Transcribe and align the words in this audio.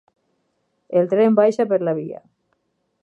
El 1.01 1.11
tren 1.11 1.37
baixa 1.41 1.67
per 1.73 1.81
la 1.85 1.95
via. 2.01 2.23